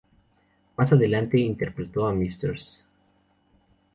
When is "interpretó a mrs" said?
1.37-2.83